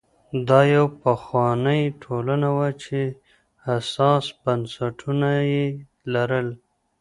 دا 0.47 0.59
یوه 0.73 0.89
پخوانۍ 1.01 1.81
ټولنه 2.03 2.49
وه 2.57 2.69
چې 2.83 2.99
حساس 3.65 4.25
بنسټونه 4.43 5.29
یې 5.51 5.65
لرل. 6.13 6.47